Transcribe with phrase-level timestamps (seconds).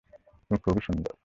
[0.41, 1.13] তুমি খুবই সুন্দর।